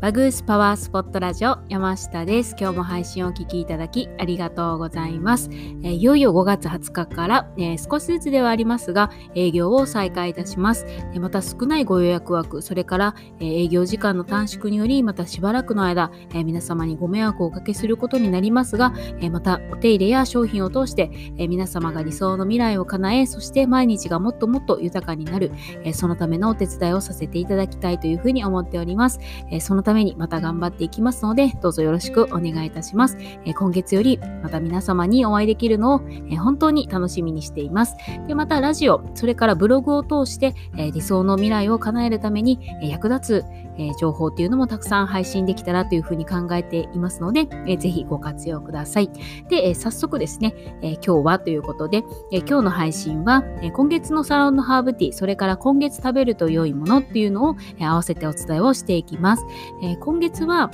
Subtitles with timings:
[0.00, 2.56] バグースパワースポットラジオ山下です。
[2.58, 5.50] 今日も配信をお聞きいただきありがとうございます。
[5.82, 10.86] え、いよいよ5月20日から、え、少しずつではありますが営業を再開いたします。
[11.12, 25.52] えまた少ないご予約枠、それから、え営業時間の短縮によりまたしばらくの間、え皆様にご迷惑をおかけすることになりますが、えまたお手入れや商品を通して、え皆様が理想の未来を叶え、そして毎日がもっともっと豊かになる、
[25.84, 29.20] えそのためのお手伝いをさせていただきたいというふうに思っております。
[29.50, 33.16] えそのためにまた頑張っていきますので、どうぞよろしくお願いいたします。
[33.44, 36.00] え今月よりまた皆様にお会いできるのを、
[36.30, 37.96] え本当に楽しみにしています。
[38.28, 43.44] で、またラジオ、それからブログを通して、え理想の未来を叶えるために、え役立つ、
[43.80, 49.10] え情報っていうのもたくさん配信できたらというふうに考えていますので、えぜひご活用ください。
[49.48, 59.44] で、え早速ですね、え今日はということで、え今日の配信は、え今月のサロンのハーブティー、それから今月食べると良いものっていうのを、え合わせてお伝えをしていきます。
[59.82, 60.70] え今月は、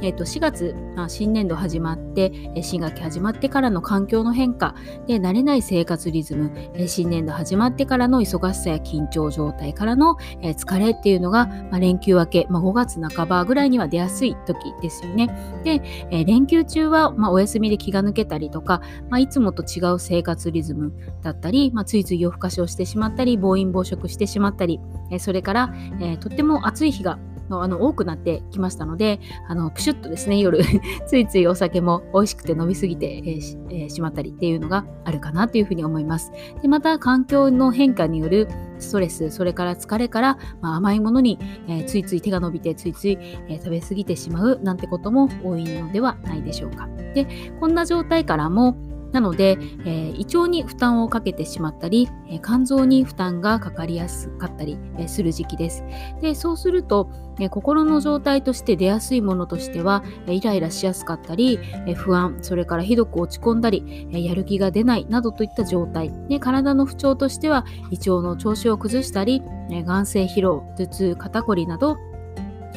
[0.00, 4.74] えー、と4月、まあ、新年度始まって、え新学期始まってからの環境の変化
[5.06, 15.28] で慣れない生活リズム、え新年度始まってからの忙しさや緊張状態からの、え疲れっていうのが、まあ、連休明け、まあ、5月半ばぐらいには出やすい時ですよね。
[15.64, 30.60] で、え連休中は、まあ、お休みで気が抜けたりとか、まあ、いつもと違う生活リズムだったり、まあ、ついつい夜更かしをしてしまったり暴飲暴食してしまったり、えそれから、えとっても暑い日がのあの多くなってきましたので、あのプシュッとですね、夜
[31.06, 36.32] ついついお酒も美味しくて飲みすぎて、えーしえー、しまったりっていうのがあるかなというふうに思います。
[36.62, 41.38] でまた、環境の変化によるストレス、それから疲れから、まあ、甘いものに、
[41.68, 46.88] えー、ついつい手が伸びて、ついつい、えー、食べ過ぎてしまうなんてことも多いのではないでしょうか。
[47.14, 47.26] で、
[47.60, 48.76] こんな状態からも、
[49.12, 55.84] なので、え、胃腸に負担をかけてしまったり、え、肝臓に負担がかかりやすかったり、え、する時期です。
[56.20, 66.12] でそうすると、え心の状態として出やすいものとしては、えイライラしやすかったり、え不安、それからひどく落ち込んだり、えやる気が出ないなどといった状態。
[66.28, 71.96] で体の不調としては胃腸の調子を崩したり、え眼性疲労、頭痛、肩こりなど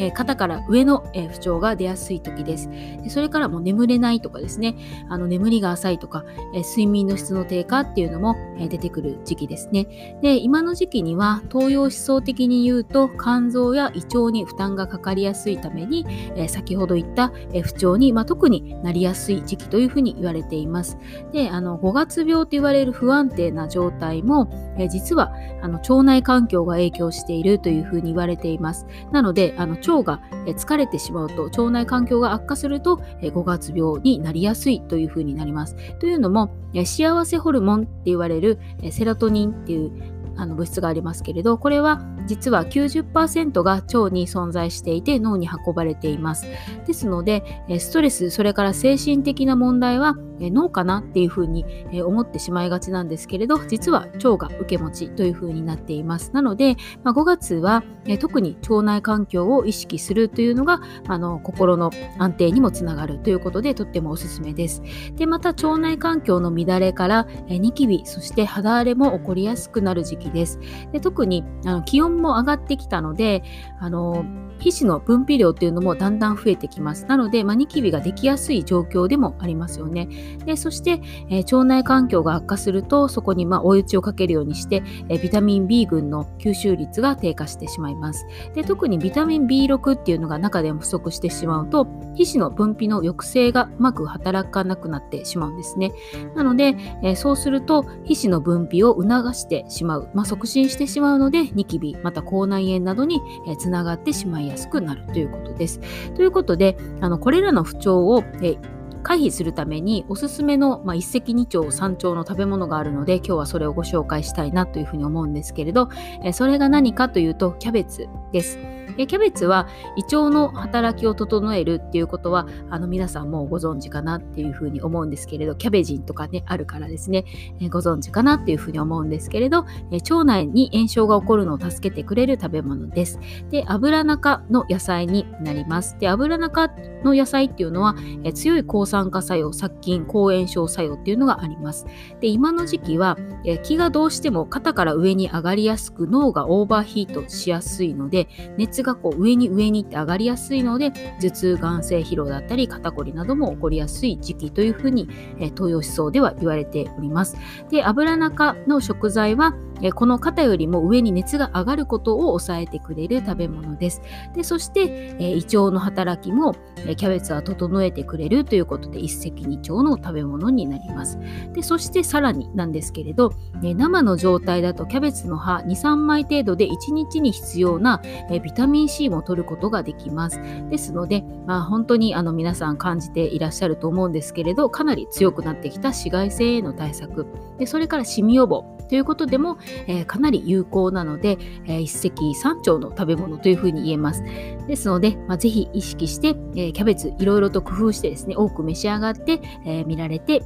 [0.01, 3.09] えー、肩から上の、えー、不調が出やすい時ですで。
[3.09, 4.75] それからもう眠れないとかですね、
[5.09, 6.25] あの眠りが浅いとか、
[6.55, 10.17] え、睡眠の質の低下っていうのも、え出てくる時期ですね。
[10.21, 20.97] で、今の時期には東洋思想的に言うと肝臓や胃腸に負担がかかりやすいために、え先ほど言った、え不調に、まあ、特になりやすい時期というふうに言われています。
[21.31, 25.31] で、あの5月病と言われる不安定な状態も、え実は
[25.61, 28.87] あの腸内環境が影響しているというふうに言われています。
[29.11, 35.75] なので、あの腸が疲れてしまうと腸内環境が悪化すると5月病になりやすいというふうになります。
[35.99, 36.51] というのも
[36.85, 38.59] 幸せホルモンって言われる
[38.91, 39.91] セロトニンっていう
[40.37, 46.47] あの物質がありますけれどこれは実は90%が腸に存在していて脳に運ばれています
[46.87, 47.43] ですので
[47.79, 50.15] ストレスそれから精神的な問題は
[50.49, 51.65] 脳かなっていうふうに
[52.03, 57.83] 思ってしまいがちなんですけれど実は腸が受け持ちというふうになっていますなので、まあ、5月は
[58.19, 64.81] 特に腸内環境を意識するというのがあの心の安定にもつながるということでとってもおすすめです
[65.15, 70.59] でまた腸内環境の乱れからニキビそして肌荒れも起こりやすくなる時期です
[70.91, 73.43] で特にあの気温も上がってきたので
[73.79, 74.25] あの
[74.61, 77.05] 皮脂の分泌量っていうのもだんだん増えてきます。
[77.07, 80.07] なので、まあ、ニキビができやすい状況でもありますよね。
[80.45, 88.25] でそして、えー、腸内環境が悪化すると、そこにま追い打ちをかけるようにして、えー、ビタミン B 群の吸収率が低下してしまいます。
[88.53, 95.91] で特にビタミン B6 っていうのが中でも不足してしまうと、皮脂の分泌の抑制がうまく働かなくなってしまうんですね。
[96.35, 103.21] なので、えー、そうすると、皮脂の分泌を促してしまう、まあ、促進してしまうので、ニキビ、また口内炎などに、
[103.57, 105.79] つながってしまいやすくなるということです。
[106.15, 108.57] ということで、あのこれらの不調を、え
[109.01, 115.89] 回避するためにおすすめの、まあ、一石二鳥三鳥の食べ物があるので今日はそれをご紹介したいなというふうに思うんですけれど、
[116.23, 118.80] えそれが何かというとキャベツです。
[118.95, 127.25] キャベツは胃腸の働きを整えるっていうことはあの皆さんもご存知かなっていうふうに思うんですけれどキャベジンとかねあるからですね、
[127.59, 133.19] えご存知かなっていうふうに思うんですけれど、え腸内に炎症が起こるのを助けてくれる食べ物です。
[133.49, 135.97] で油中の野菜になります。
[135.99, 136.69] で油中
[137.03, 141.85] の野菜っていうのは、え強い抗酸化作用殺菌抗炎症作用っていうのがあります。
[142.19, 148.27] で今の時期は、え気がどうしても肩から上に上がりやすく脳がオーバーヒートしやすいので
[148.57, 155.07] 熱がこう上に上にって上がりやすいので頭痛眼性疲労だったり肩こりなども起こりやすい時期というふうに、
[155.39, 157.37] えー、東洋思想では言われております。
[157.69, 164.01] で油中の食材はえこの肩よりも上に熱が上がることを抑えてくれる食べ物です。
[164.33, 166.55] でそして、え胃腸の働きも、
[166.85, 171.17] えキャベツは整えてくれるということで一石二鳥の食べ物になります。
[171.53, 173.33] でそしてさらになんですけれど、
[173.63, 180.39] え生の状態だとキャベツの葉2、3枚程度で1日に必要な、えビタミン C も取ることができます。
[180.69, 189.57] ですので、まあ、本当にあの皆さん感じていらっしゃると思うんですけれど、かなり強くなってきた紫外線への対策、でそれからシミ予防ということでも、
[189.87, 194.23] えー、かなり有効なので、えー、一石三鳥の食べ物というふうに言えます。
[194.67, 200.43] ですので、まあ、ぜひ意識して、えー、キャベツいろいろと工夫してですね、多く召し上がって、え見られて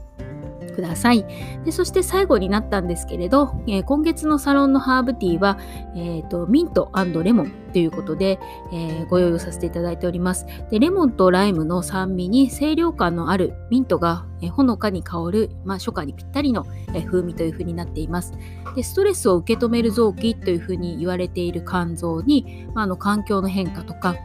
[0.76, 1.26] ください。
[1.64, 5.58] でそして最後になったんですけれど、えー、今月のサロンのハーブティーは、
[5.96, 6.92] えーと、ミント
[7.24, 8.40] レモンということで、
[8.72, 10.46] えー、ご用意させていただいております。
[10.70, 18.34] でレモンとライムの酸味に清涼感のあるミントが、えー、ほのかに香る、まあ、初夏にぴったりの、えー、風味というふうになっています。
[18.76, 24.16] でストレスを受け止める臓器というふうに言われている肝臓に、まあ、あの環境の変化とか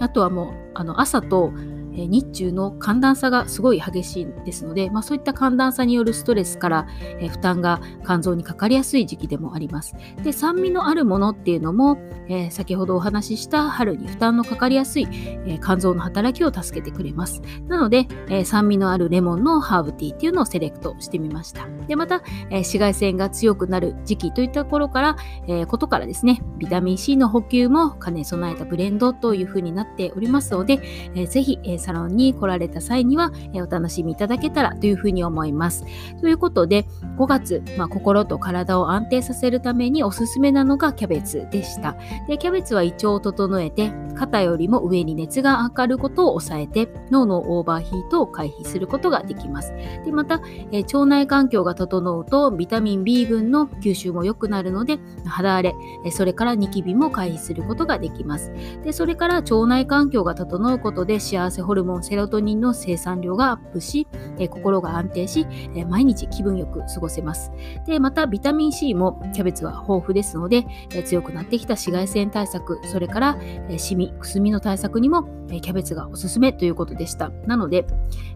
[0.00, 1.52] あとはもうあの朝と
[1.96, 6.86] え日中の寒暖差がすごい激しいですので、まあ、そういった寒暖差によるストレスから、
[7.20, 9.94] え負担が肝臓にかかりやすい時期でもあります。
[10.22, 11.98] で酸味のあるものっていうのも、
[12.28, 17.40] えー、先ほどお話しした春に負担のかかりやすい、えー、肝臓の働きを助けてくれます。
[17.68, 21.66] なので、えー、酸味のあるレモンのハーブティーっていうのをセレクトしてみました。
[21.86, 25.16] でまた、え紫外線が強くなる時期といったところから、
[25.46, 30.80] えことからですねビタミン C の補給も兼ね備えたブレンドというふうになっておりますので、
[31.14, 35.84] えー、ぜひ、えサロンに来られた際には、えお楽しみいただけたらというふうに思います。
[36.20, 36.84] ということで、
[37.16, 41.96] 5月、まあ、心と体を安定させるためにおすすめなのがキャベツでした。
[42.26, 49.72] でキャベツは胃腸を整えて、肩よりも上に熱が上がることを抑えて、脳のオーバーヒートを回避することができます。
[50.04, 50.40] でまた、
[50.72, 55.74] え腸内環境が整うと、ビタミン B 群の吸収も良くなるので、肌荒れ、
[56.04, 58.52] えそれからニキビも回避することができます。
[58.82, 64.06] でそれから腸内環境が整うことで幸せホルモンセロトニンの生産量がアップし、
[64.38, 67.52] え心が安定し、え毎日気分よく過ごせます。
[67.86, 73.38] で、またビタミン C もキャベツは豊富ですので、え強くなってきた紫外線対策、それから、
[73.68, 77.30] えシミ、くすみの対策にも、えキャベツがおすすめということでした。
[77.46, 77.86] なので、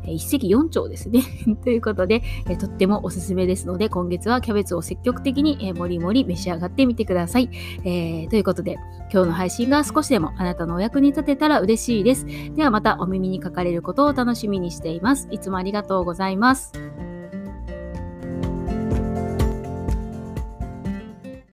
[0.04, 1.22] え一石四鳥ですね。
[1.64, 7.50] ということで、えとってもおすすめですので、今月はキャベツを積極的に、えもりもり召し上がってみてください。
[7.84, 8.76] えー、ということで、
[9.12, 12.26] 今日の配信が少しでもあなたのお役に立てたら嬉しいです。
[12.54, 15.28] ではまたお耳ににかかれることを楽しみにしています。
[15.30, 16.72] いつもありがとうございます。